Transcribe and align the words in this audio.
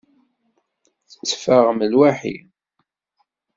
Tetteffaɣem 1.09 1.79
lwaḥi? 1.91 2.35